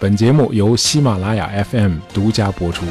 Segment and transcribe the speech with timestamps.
[0.00, 2.84] 本节目由喜马拉雅 FM 独家播出。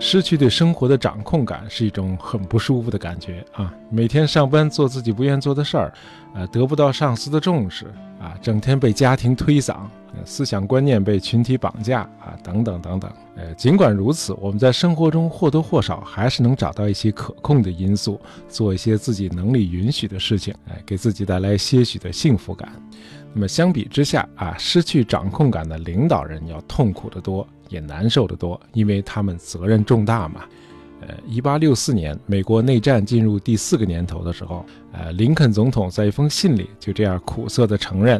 [0.00, 3.70] 失去对生活的掌控感是一种很不舒服的感觉啊！
[3.90, 5.92] 每天上班做自己不愿做的事儿，
[6.34, 7.84] 呃，得不到上司的重视
[8.18, 9.76] 啊，整天被家庭推搡，
[10.24, 13.10] 思想观念被群体绑架啊，等等等等。
[13.36, 22.70] 呃，尽管如此，我们在生活中或多或少还是能找到一些可控的因素，做一些自己能力允许的事情，哎，给自己带来些许的幸福感。
[23.32, 27.46] 那么相比之下啊，失去掌控感的领导人要痛苦得多。
[27.68, 30.40] 也难受得多，因为他们责任重大嘛。
[31.02, 38.18] 呃，一八六四年，美国内战进入第四个年头的时候，呃，林肯总统在一封信里就这样苦涩地承认，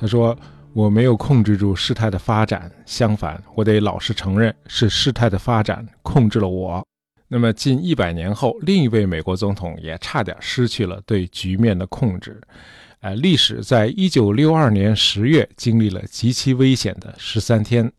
[0.00, 0.32] 他说
[0.74, 6.84] ：“我没有控制住事态的发展，相反，我得老实承认，是事态的发展控制了我。”
[7.28, 12.40] 那么，近一百年后，另一位美国总统也差点失去了对局面的控制。
[13.00, 17.90] 呃，历史在一九六二年十月经历了极其危险的十三天。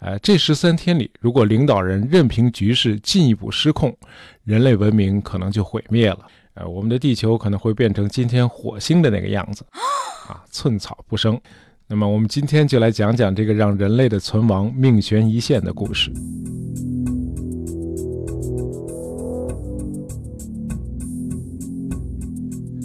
[0.00, 3.96] 呃，这十三天里，如果领导人任凭局势进一步失控，
[4.42, 6.26] 人类文明可能就毁灭了。
[6.54, 9.64] 呃，我们的地球可能会变成今天火星的那个样子，
[10.28, 11.40] 啊，寸草不生。
[11.88, 16.12] 那么，我们今天就来讲讲这个让人类的存亡命悬一线的故事。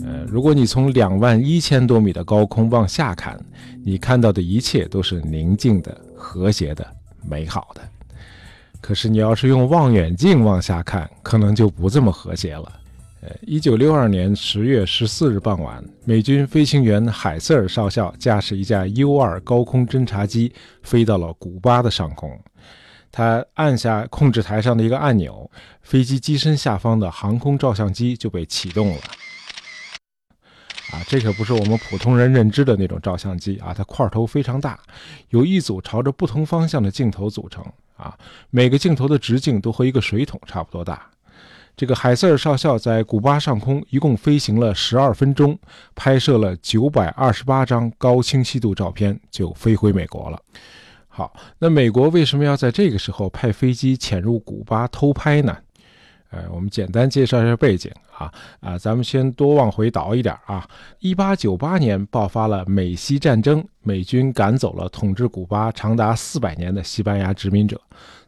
[0.05, 3.43] 呃，如果你从两万一千多米的高空往下看，
[3.83, 6.85] 你看到的一切都是宁静的、和谐的。
[7.27, 7.81] 美好的，
[8.81, 12.71] 可是你要是用望远镜往下看，可能就不这么和谐了。
[13.21, 22.35] 呃，一九六二年十月十四日傍晚，美军飞行员海瑟尔少校驾驶一架 U 二高空侦察机飞到了古巴的上空，
[23.11, 25.51] 他按下控制台上的一个按钮，
[25.83, 29.01] 飞机机身下方的航空照相机就被启动了。
[30.91, 34.79] 啊，这可不是我们普通人认知的那种照相机啊，它块头非常大，
[35.29, 37.63] 由一组朝着不同方向的镜头组成
[37.97, 38.17] 啊，
[38.49, 41.07] 每个镜头的直径都和一个水桶差不多大。
[41.75, 45.57] 这个海瑟尔少校在古巴上空一共飞行了十二分钟，
[45.95, 50.39] 拍摄了九百二十八张高清晰度照片，就飞回美国了。
[51.07, 55.57] 好，那美国为什么要在这个时候派飞机潜入古巴偷拍呢？
[56.31, 58.31] 呃，我们简单介绍一下背景啊
[58.61, 60.65] 啊，咱们先多往回倒一点啊。
[60.99, 67.79] 一八九八年爆发了美西战争，美军赶走了统治古巴长达四百年的西班牙殖民者，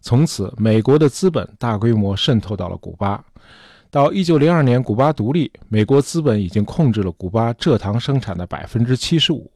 [0.01, 3.23] 从此美国的资本大规模渗透到了古巴。
[3.89, 9.49] 到一九零二年古巴独立，美国资本已经控制了古巴蔗糖生产的百分之七十五，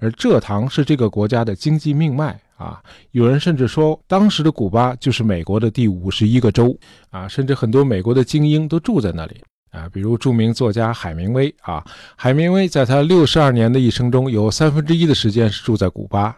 [0.00, 2.40] 而蔗糖是这个国家的经济命脉。
[2.56, 6.76] 啊，有人甚至说，当时的古巴就是美国的第五十一个州
[7.10, 11.84] 啊，甚至很多美国的精英都住在那里啊，比如著名作家海明威啊，
[12.16, 16.34] 海明威在他六十二年的一生中，有三分之一的时间是住在古巴，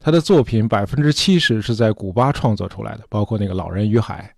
[0.00, 4.32] 他的作品百分之七十是在古巴创作出来的，包括那个《老人与海》。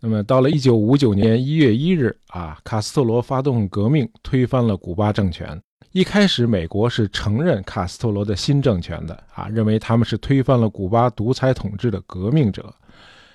[0.00, 5.60] 那么到了一九五九年一月一日啊，卡斯特罗发动革命，推翻了古巴政权。
[5.92, 12.74] 一开始，美国是承认卡斯特罗的新政权的啊，认为他们是推翻了古巴独裁统治的革命者。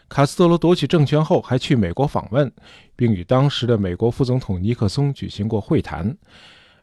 [0.10, 2.52] 卡斯特罗夺取政权后，还去美国访问，
[2.96, 6.18] 并与当时的美国副总统尼克松举行过会谈。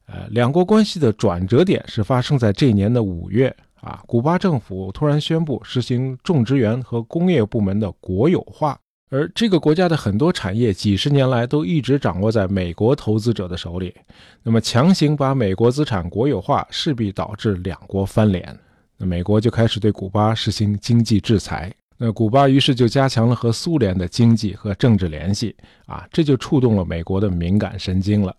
[0.07, 8.79] 呃，两国关系的转折点是发生在这年的五月啊，古巴政府突然宣布实行种植园和工业部门的国有化。
[9.15, 13.95] 而这个国家的很多产业几十年来都一直掌握在美国投资者的手里，
[14.43, 18.59] 那么强行把美国资产国有化，势必导致两国翻脸。
[18.97, 25.55] 那美国就开始对古巴实行经济制裁，那古巴于是就加强了和苏联的经济和政治联系，
[25.87, 28.35] 啊，这就触动了美国的敏感神经了。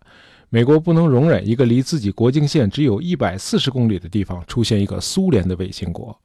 [0.50, 6.19] 美国不能容忍一个离自己国境线只有一百四十公里的地方出现一个苏联的卫星国。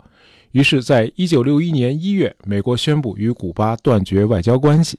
[0.53, 4.99] 于是，在一九六一年一月，美国宣布与古巴断绝外交关系。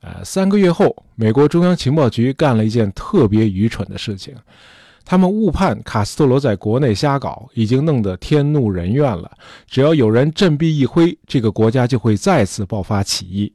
[0.00, 4.34] 呃，三个月后，美国中央情报局干了一件特别愚蠢的事情，
[5.04, 9.30] 他们误判卡斯特罗在国内瞎搞，已经弄得天怒人怨了。
[9.66, 13.52] 只要有人振臂一挥，这个国家就会再次爆发起义。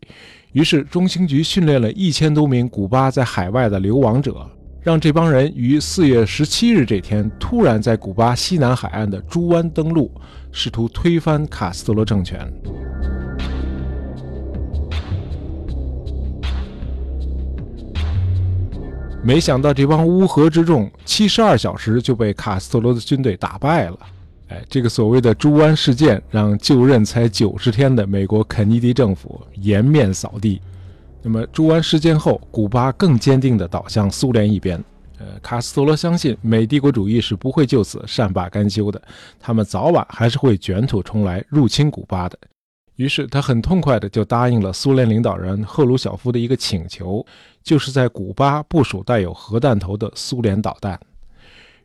[0.53, 4.49] 于是，中情局训练了一千多名古巴在海外的流亡者，
[4.87, 10.09] 让这帮人于四月十七日这天突然在古巴西南海岸的猪湾登陆。
[10.49, 12.49] 试图推翻卡斯特罗政权，
[19.21, 23.99] 没想到这帮乌合之众，七十二小时就被卡斯特罗的军队打败了。
[24.47, 30.61] 哎，这个所谓的猪湾事件，让就任才九十天的美国肯尼迪政府颜面扫地。
[31.29, 34.81] 那么猪湾事件后，古巴更坚定地倒向苏联一边。
[35.19, 39.01] 呃，卡斯特罗相信美帝国主义是不会就此善罢甘休的，
[39.37, 42.39] 他们早晚还是会卷土重来，入侵古巴的。
[42.95, 47.25] 于是他很痛快的就答应了苏联领导人赫鲁晓夫的一个请求，
[47.61, 50.97] 就是在古巴部署带有核弹头的苏联导弹。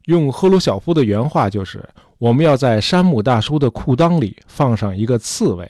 [0.05, 1.85] 用赫鲁晓夫的原话就是
[2.19, 5.69] ：“我们要在山姆大叔的裤裆里放上一个刺猬。”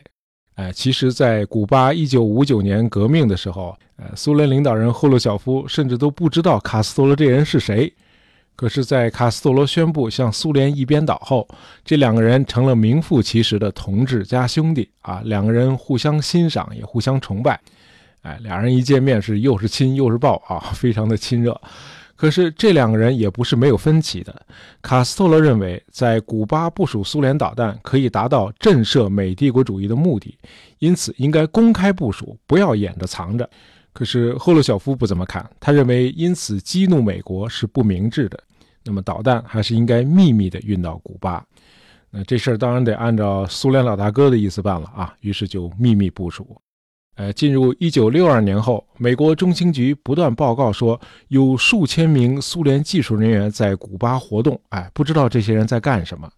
[0.54, 7.92] 哎，其实，在古巴1959年革命的时候，呃，苏联领导人赫鲁晓夫甚至都不知道卡斯特罗这人是谁。
[8.54, 11.48] 可是，在卡斯特罗宣布向苏联一边倒后，
[11.84, 15.22] 这两个人成了名副其实的同志加兄弟啊！
[15.24, 17.58] 两个人互相欣赏，也互相崇拜。
[18.20, 21.58] 哎，俩人一见面是又是亲又是抱啊，非常的亲热。
[22.22, 24.32] 可是这两个人也不是没有分歧的。
[24.80, 30.38] 卡斯特罗认为，在古巴部署苏联导弹可以达到震慑美帝国主义的目的，
[30.78, 33.50] 因此应该公开部署，不要掩着藏着。
[33.92, 38.38] 可是赫鲁晓夫不怎么看，他认为因此激怒美国是不明智的。
[38.84, 41.44] 那么导弹还是应该秘密的运到古巴。
[42.08, 45.12] 那这事儿当然得按照苏联老大哥的意思办了啊。
[45.22, 46.56] 于是就秘密部署。
[47.14, 54.58] 呃，进入一九六二年后，美国中情局不断报告说有数千名苏联技术人员在古巴活动。
[54.70, 56.30] 哎，不知道这些人在干什么。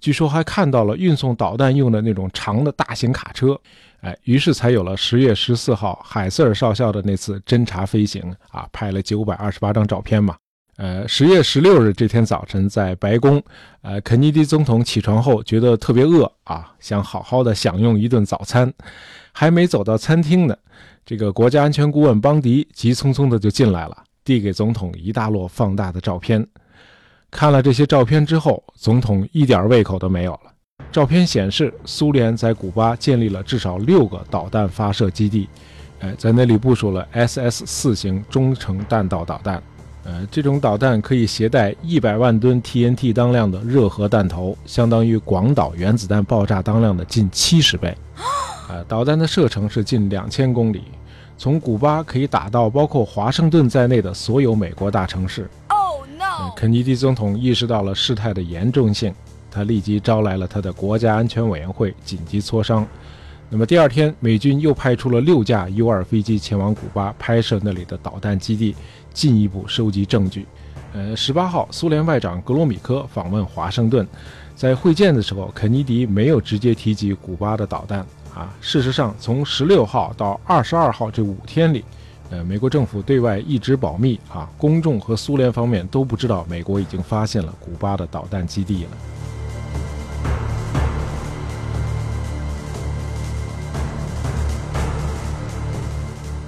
[0.00, 3.58] 据说还看到了运送导弹用的那种长的大型卡车。
[4.00, 10.34] 哎，于是才有了十月十四号海瑟尔少校的那次侦察飞行啊，拍了九百二十八张照片嘛。
[10.76, 13.42] 呃，十月十六日这天早晨，在白宫，
[13.82, 18.72] 呃，肯尼迪总统起床后觉得特别饿啊，想好好的享用一顿早餐，
[19.32, 20.56] 还没走到餐厅呢，
[21.04, 26.46] 这个国家安全顾问邦迪急匆匆的就进来了，递给总统一大摞放大的照片。
[27.30, 30.52] 看了这些照片之后，总统一点胃口都没有了。
[30.90, 35.48] 照片显示，苏联在古巴建立了至少六个导弹发射基地，
[36.00, 39.62] 哎，在那里部署了 SS 四型中程弹道导弹。
[40.02, 47.96] 呃，这种导弹可以携带一百万吨 TNT 当量的热核弹头，相当于广岛原子弹爆炸当量的近七十倍。
[48.70, 50.84] 呃，导弹的射程是近两千公里，
[51.36, 55.50] 从古巴可以打到包括华盛顿在内的所有美国大城市。
[55.66, 56.52] Oh no！
[56.54, 59.12] 肯尼迪总统意识到了事态的严重性，
[59.50, 62.86] 他立即招来了他的国家安全委员会紧急磋商。
[63.48, 68.76] 那么第二天，美军又派出了六架 U-2 飞机前往古巴拍摄那里的导弹基地。
[69.12, 70.46] 进一步收集证据。
[70.92, 74.06] 呃，十八号，苏联外长格罗米科访问华盛顿，
[74.54, 78.06] 在会见的时候，肯尼迪没有直接提及古巴的导弹。
[78.34, 81.84] 啊，事实上，从十六号到二十二号这五天里，
[82.30, 84.18] 呃，美国政府对外一直保密。
[84.32, 88.90] 啊，公众和苏联方面都不知道美国已经发现了古巴的导弹基地了。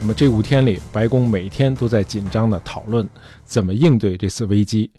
[0.00, 3.08] 那么这五天里，白宫每天都在紧张地讨论
[3.44, 4.90] 怎么应对这次危机。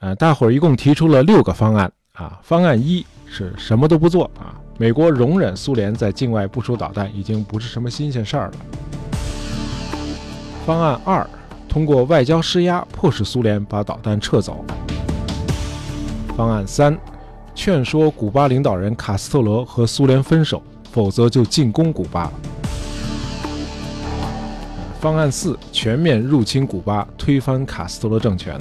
[0.00, 2.38] 呃，大伙儿一共提出了六个方案啊。
[2.42, 8.52] 方案一是什么都不做啊，美国容忍苏联在境外部署导弹已经不是什么新鲜事儿了。
[10.64, 11.28] 方案二，
[11.68, 14.64] 通过外交施压迫使苏联把导弹撤走。
[16.34, 16.98] 方案三，
[17.54, 22.32] 劝说古巴领导人卡斯特罗和苏联分手，否则就进攻古巴。
[24.98, 28.58] 方案四：全面入侵古巴，推翻卡斯特罗政权。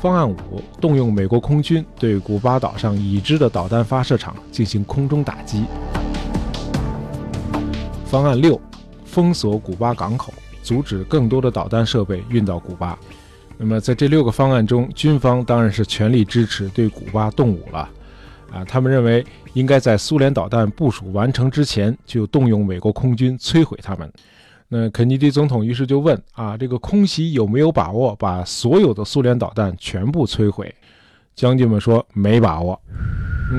[0.00, 0.36] 方案五：
[0.80, 5.66] 动用美国空军对古巴岛上已知的导弹发射场进行空中打击。
[8.06, 8.58] 方案六：
[9.04, 12.98] 封锁古巴港口，阻止更多的导弹设备运到古巴。
[13.58, 17.86] 那么，在这六个方案中，军方当然是全力支持对古巴动武了。
[18.50, 24.10] 啊，他们认为应该在苏联导弹部署完成之前就动用美国空军摧毁他们。
[24.72, 30.72] 那肯尼迪总统于是就问：啊，这个空袭有没有把握把所有的苏联导弹全部摧毁？
[31.34, 32.80] 将军们说没把握，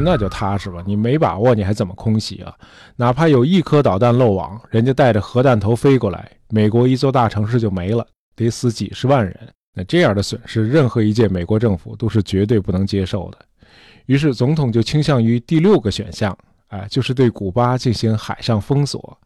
[0.05, 0.81] 那就踏实吧。
[0.85, 2.55] 你没把握，你还怎么空袭啊？
[2.95, 9.35] 哪怕有一颗导弹漏网，人家带着核弹头飞过来，美国一座大城市就没了，得死几十万人。
[9.73, 13.37] 那这样的损失，任何一届美国政府都是绝对不能接受的。
[14.05, 16.37] 于是，总统就倾向于第六个选项，
[16.67, 19.17] 啊，就是对古巴进行海上封锁。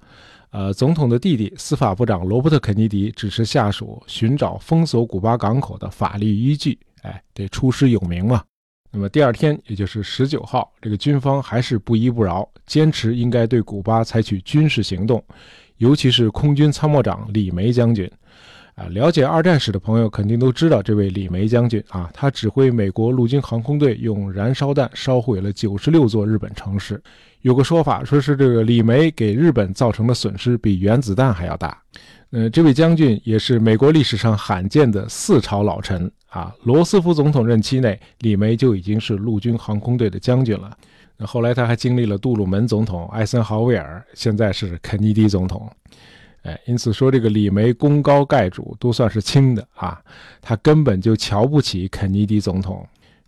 [0.55, 8.41] 呃，总统的弟弟司法部长罗伯特·肯尼迪指示下属寻找封锁古巴港口的法律依据，哎，得出师有名嘛。
[8.89, 15.21] 那么第二天，也就是十九号，这个军方还是不依不饶，坚持应该对古巴采取军事行动，
[15.75, 18.09] 尤其是空军参谋长李梅将军，
[18.75, 27.03] 啊，了解二战史的朋友肯定都知道这位李梅将军啊，他指挥美国陆军航空队用燃烧弹烧毁了九十六座日本城市。
[27.45, 31.79] 有个说法说是这个李梅给日本造成的损失比原子弹还要大。
[32.31, 36.51] 呃，这位将军也是美国历史上罕见的四朝老臣啊。
[36.63, 40.75] 罗斯福总统任期内，李梅就已经是陆军航空队的将军了。
[41.17, 45.69] 那后来他还经历了杜鲁门总统、艾森豪威尔，现在是肯尼迪总统。
[46.41, 50.01] 哎，因此说这个李梅功高盖主都算是轻的啊，
[50.41, 52.83] 他根本就瞧不起肯尼迪总统。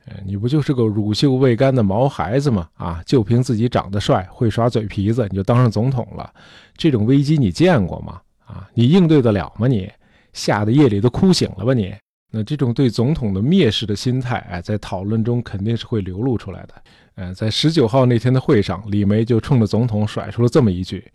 [0.10, 2.68] 呃，你不就是个乳臭未干的毛孩子吗？
[2.76, 6.34] 啊，就凭自己长得帅、会耍嘴皮子，你就当上总统了？
[6.78, 8.22] 这种危机你见过吗？
[8.46, 9.68] 啊，你应对得了吗？
[9.68, 9.92] 你
[10.32, 11.74] 吓得夜里都哭醒了吧？
[11.74, 11.94] 你
[12.32, 16.74] 那这种对总统的蔑视的心态，哎，在讨论中肯定是会流露出来的。
[17.16, 21.10] 呃，在十九号那天的会上，李梅就冲着总统甩出了这么一句。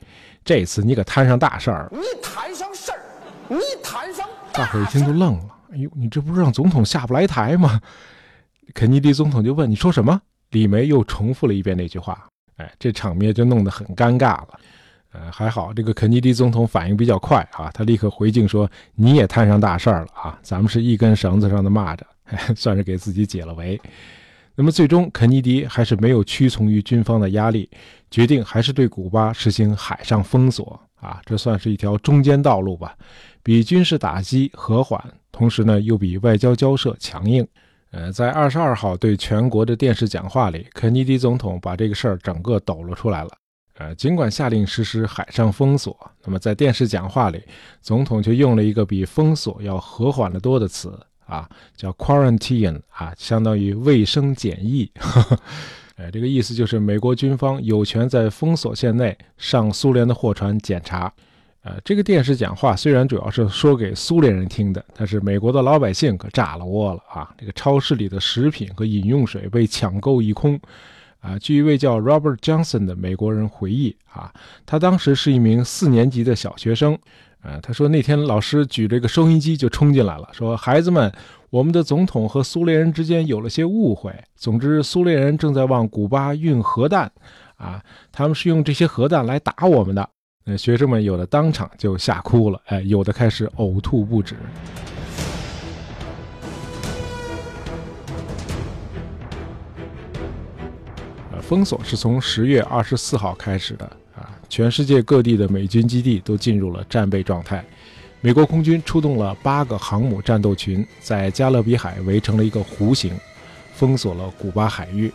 [0.44, 1.90] 这次你可摊上大事儿了！
[1.92, 3.00] 你摊上事儿，
[3.48, 5.44] 你摊上大伙一听都愣了。
[5.72, 7.80] 哎呦，你这不是让总统下不来台吗？
[8.74, 12.26] 肯尼迪总统就问：“你说什么？”李梅又重复了一遍那句话。
[12.56, 14.48] 哎，这场面就弄得很尴尬了。
[15.12, 20.38] 呃，还好这个肯尼迪总统反应比较快啊，他立刻回敬说：“你也摊上大事儿了啊！
[20.42, 22.02] 咱们是一根绳子上的蚂蚱，
[22.56, 23.80] 算是给自己解了围。”
[24.54, 27.68] 那么最终，肯尼迪还是没有屈从于军方的压力，
[28.10, 32.94] 决定还是对古巴实行海上封锁啊，这算是一条中间道路吧，
[33.42, 37.46] 比军事打击和缓，同时呢又比外交交涉强硬。
[37.92, 43.30] 呃，在二十二号对全国的电视讲话里，肯尼迪总统把这个事儿整个抖了出来了。
[43.78, 47.42] 呃，尽管下令实施海上封锁，那么在电视讲话里，
[47.80, 50.98] 总统却用了一个比封锁要和缓得多的词。
[51.24, 54.90] 啊，叫 quarantine 啊，相当于卫生检疫。
[55.96, 61.10] 哎， 这个意思就是美国军方有权在封锁线内上苏联的货船检查。
[61.62, 67.32] 呃，这个电视讲话虽然主要是说给苏联人听的，但是美国的老百姓可炸了窝了啊！
[67.38, 70.58] 这个超市里的食品和饮用水被抢购一空。
[71.20, 74.32] 啊，据一位叫 Robert Johnson 的美国人回忆啊，
[74.66, 76.98] 他当时是一名四年级的小学生。
[77.42, 81.12] 呃，他说那天老师举着一个收音机就冲进来了，说：“孩子们，
[81.50, 84.12] 我们的总统和苏联人之间有了些误会。
[84.34, 87.10] 总之，苏联人正在往古巴运核弹，
[87.56, 90.08] 啊，他们是用这些核弹来打我们的。”
[90.44, 94.34] 那学生们有的当场就吓哭了，哎，有的开始呕吐不止。
[101.30, 103.84] 呃，封锁是从十月二十四号开始的
[104.16, 104.36] 啊。
[104.48, 107.64] 全世界各地的美军基地都进入了战备状态，
[108.20, 113.16] 美国空军出动了八个航母战斗群，在加勒比海围成了一个弧形，
[113.74, 115.12] 封锁了古巴海域。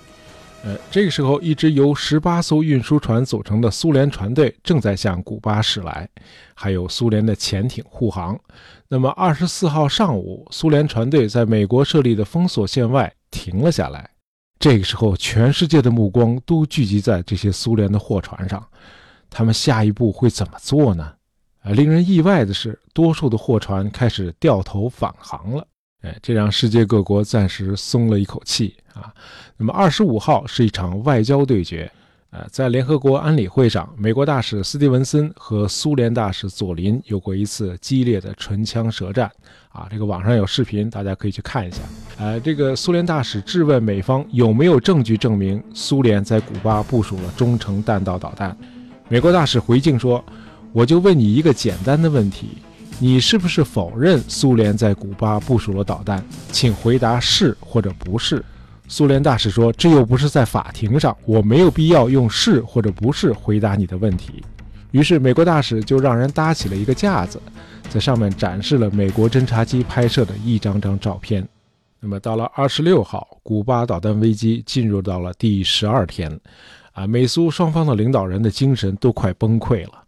[0.90, 6.10] 这个时候，一支由十八艘运输船组成的苏联船队正在向古巴驶来，
[6.56, 8.40] 还有苏联的潜艇护航。
[8.88, 14.10] 那么，二十四号上午，苏联船队在美国设立的封锁线外停了下来。
[14.60, 18.66] 这个时候，全世界的目光都聚集在这些苏联的货船上。
[19.30, 21.14] 他们下一步会怎么做呢？
[21.62, 25.68] 啊，令人意外的是，多数的货船开始掉头返航了。
[26.22, 29.14] 这让世界各国暂时松了一口气啊。
[29.58, 31.92] 那么，二十五号是一场外交对决。
[32.30, 39.32] 呃，在联合国安理会上，美国大使斯蒂文森和苏联大使佐林有过一次激烈的唇枪舌战。
[39.70, 41.78] 啊，这个网上有视频，大家可以去看一下。
[42.18, 48.56] 呃，这个苏联大使质问美方有没有证据证明苏联在古巴部署了中程弹道导弹。
[49.08, 50.24] 美国大使回敬说
[50.74, 52.58] ：“我就问你一个简单的问题，
[53.00, 56.24] 你是不是否认苏联在古巴部署了导弹？
[56.52, 58.44] 请回答是或者不是。”
[58.90, 64.44] 苏联大使说：“这又不是在法庭上，我没有必要用是或者不是回答你的问题。”
[64.92, 67.40] 于是，美国大使就让人搭起了一个架子，
[67.90, 71.48] 在上面展示了美国侦察机拍摄的一张张照片。
[72.00, 76.40] 那么，到了二十六号，古巴导弹危机进入到了第十二天。
[76.94, 80.04] 啊，美苏双方的领导人的精神都快崩溃了！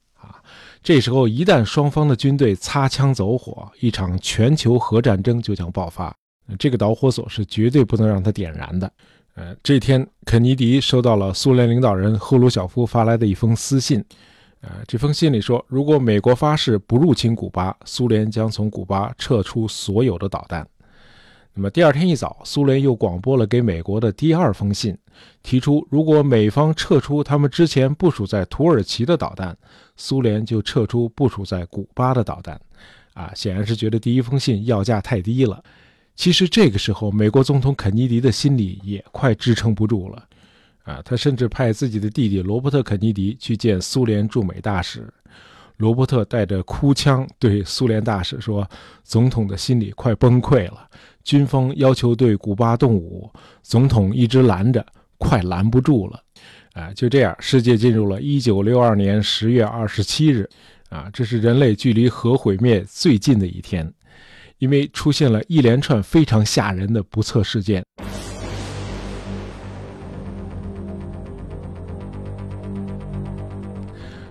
[0.82, 6.16] 这时候，一旦双方的军队擦枪走火，一场全球核战争就将爆发。
[6.58, 8.92] 这个导火索是绝对不能让它点燃的。
[9.36, 14.04] 呃，这天，肯尼迪收到了苏联领导人赫鲁晓夫发来的一封私信。
[14.62, 20.68] 呃，这封信里说，如果美国发誓不入侵古巴，苏联将从古巴撤出所有的导弹。
[21.54, 24.98] 那么第二天一早，苏联又广播了给美国的第二封信，
[25.44, 29.58] 提出如果美方撤出他们之前部署在土耳其的导弹，
[29.98, 32.60] 苏联就撤出部署在古巴的导弹。
[33.14, 35.62] 啊，显然是觉得第一封信要价太低了。
[36.16, 40.24] 其实这个时候，美国总统肯尼迪的心里也快支撑不住了。
[40.84, 45.12] 啊，他甚至派自己的弟弟罗伯特·肯尼迪去见苏联驻美大使。
[45.80, 48.70] 罗伯特带着哭腔对苏联大使说
[49.02, 50.86] ：“总统的心里快崩溃了，
[51.24, 53.32] 军方要求对古巴动武，
[53.64, 54.86] 总统一直拦着，
[55.18, 56.20] 快拦不住了。”
[56.76, 60.50] 啊，就这样，世界进入了1962年10月27日，
[60.90, 63.90] 啊，这是人类距离核毁灭最近的一天，
[64.58, 67.82] 因为出现了一连串非常吓人的不测事件。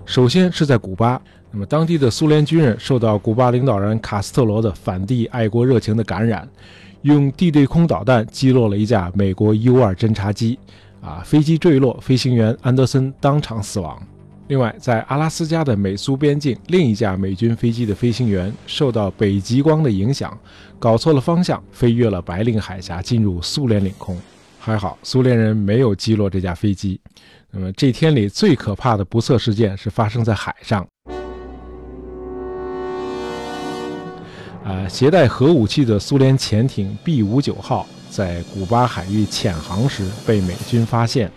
[0.04, 6.48] 首先是在古巴，那么当地的苏联军人受到古巴领导人卡斯特罗的反帝爱国热情的感染，
[7.02, 10.58] 用地对空导弹击落了一架美国 U-2 侦察机，
[11.00, 14.00] 啊，飞机坠落，飞行员安德森当场死亡。
[14.48, 20.38] 另外，在阿拉斯加的美苏边境，另一架美军飞机的飞行员受到北极光的影响，
[20.78, 24.16] 搞错了方向，飞越了白令海峡，进入苏联领空。
[24.58, 27.00] 还好，苏联人没有击落这架飞机。
[27.50, 30.86] 那么这天里最可怕的不测事件是发生在海上。
[34.68, 41.32] 啊，携带核武器的苏联潜艇 B 五九号在古巴海域潜航时被美军发现，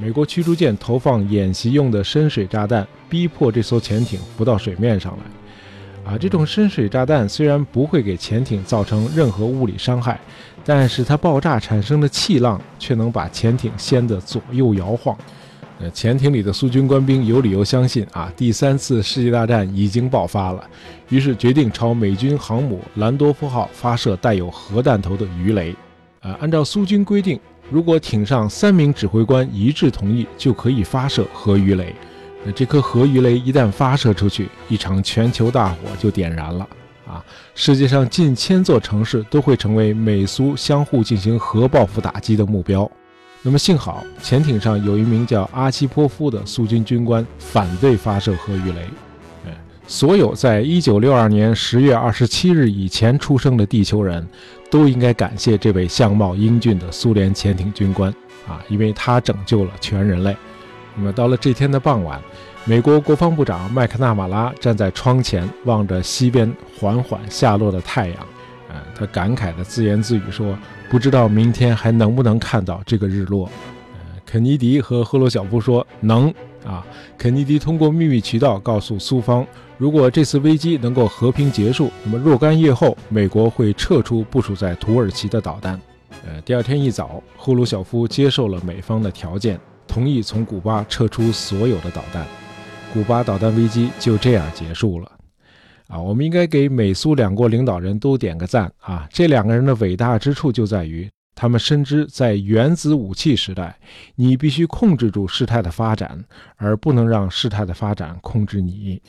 [0.00, 6.12] 美国驱逐舰投放演习用的深水炸弹，逼迫这艘潜艇浮到水面上来。
[6.12, 10.20] 啊，这种深水炸弹虽然不会给潜艇造成任何物理伤害，
[10.64, 15.18] 但是它爆炸产生的气浪却能把潜艇掀得左右摇晃。
[15.80, 20.62] 呃，潜艇里的苏军官兵有理由相信啊，第三次世界大战已经爆发了，
[21.08, 25.74] 于是决定朝美军航母兰多夫号发射带有核弹头的鱼雷。
[26.22, 27.38] 呃，按照苏军规定，
[27.70, 31.94] 如果艇上三名指挥官一致同意，就可以发射核鱼雷。
[32.44, 36.68] 那这颗核鱼雷一旦发射出去，一场全球大火就点燃了
[37.06, 37.24] 啊！
[37.54, 42.90] 世界上近千座城市都会成为美苏相互进行核报复打击的目标。
[43.40, 48.80] 那么幸好，潜艇上有一名叫阿西波夫的苏军军官反对发射核鱼雷。
[49.46, 54.26] 哎，所有在一九六二年十月二十七日以前出生的地球人，
[54.70, 58.12] 都应该感谢这位相貌英俊的苏联潜艇军官
[58.46, 60.36] 啊，因为他拯救了全人类。
[60.96, 62.20] 那么到了这天的傍晚，
[62.64, 68.16] 美国国防部长麦克纳马拉站在窗前，望着西边缓缓下落的太阳，
[68.68, 70.58] 啊，他感慨地自言自语说。
[70.88, 73.50] 不知道明天还能不能看到这个日落？
[73.94, 76.32] 呃，肯尼迪和赫鲁晓夫说能
[76.64, 76.84] 啊。
[77.18, 79.46] 肯尼迪通过秘密渠道告诉苏方，
[79.76, 85.78] 如果这次危机能够和平结束，那么若干月后，美国会撤出部署在土耳其的导弹。
[86.26, 92.24] 呃，第二天一早，赫鲁晓夫接受了美方的条件，同意从古巴撤出所有的导弹。
[92.94, 95.17] 古巴导弹危机就这样结束了。
[95.88, 99.08] 啊，我们应该给美苏两国领导人都点个赞啊！
[99.10, 103.74] 这两个人的伟大之处就在于，他们深知在原子武器时代，
[104.14, 106.22] 你必须控制住事态的发展，
[106.56, 109.00] 而不能让事态的发展控制你。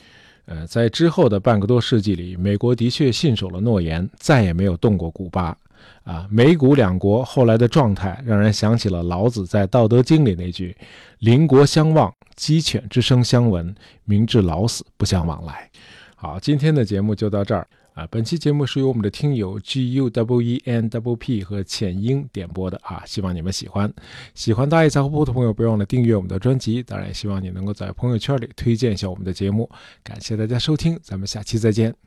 [0.46, 5.56] 呃，在之后的半个多世纪里，美国的确信守了诺言，再也没有动过古巴。
[6.04, 10.76] 啊，美古两国后来的状态，让人想起了老子在《道德经》里那句
[11.20, 15.70] ：“邻国相望，鸡犬之声相闻，明至老死不相往来。”
[16.22, 18.06] 好，今天的节目就到这儿啊！
[18.10, 23.90] 本期节目是由我们的听友 G U W E N W P 和浅英点播的啊，希望你们喜欢。
[24.34, 26.82] 喜欢大爱杂货铺的朋友，别忘了订阅我们的专辑。
[26.82, 29.66] 当然，也希望你能够在朋友圈里推荐一下我们的节目。
[30.04, 32.00] 感谢大家收听，咱们下期再见。